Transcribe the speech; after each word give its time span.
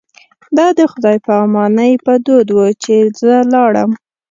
دا 0.57 0.67
د 0.77 0.79
خدای 0.91 1.17
په 1.25 1.33
امانۍ 1.45 1.93
په 2.05 2.13
دود 2.25 2.47
و 2.53 2.59
چې 2.83 2.95
زه 3.19 3.35
لاړم. 3.53 3.91